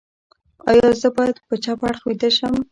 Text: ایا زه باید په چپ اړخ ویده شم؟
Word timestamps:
ایا 0.69 0.87
زه 1.01 1.09
باید 1.17 1.37
په 1.47 1.55
چپ 1.63 1.79
اړخ 1.87 2.01
ویده 2.05 2.29
شم؟ 2.37 2.55